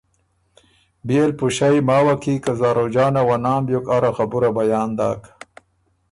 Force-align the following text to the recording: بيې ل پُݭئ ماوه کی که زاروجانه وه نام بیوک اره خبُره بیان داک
بيې 1.07 1.23
ل 1.29 1.31
پُݭئ 1.39 1.75
ماوه 1.87 2.15
کی 2.21 2.33
که 2.43 2.51
زاروجانه 2.59 3.21
وه 3.27 3.37
نام 3.45 3.61
بیوک 3.67 3.85
اره 3.95 4.11
خبُره 4.17 4.49
بیان 4.57 4.89
داک 4.97 5.21